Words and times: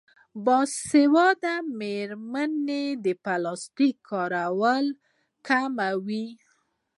باسواده 0.45 1.55
میندې 2.33 2.83
د 3.05 3.05
پلاستیک 3.23 3.95
کارول 4.09 4.85
کموي. 5.47 6.27